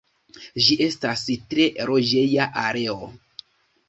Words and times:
Ĝi 0.67 0.77
estas 0.85 1.25
tre 1.51 1.67
loĝeja 1.89 2.47
areo. 2.63 2.97